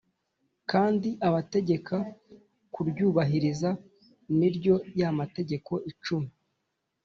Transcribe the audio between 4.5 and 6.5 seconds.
ryo ya Mategeko Icumi;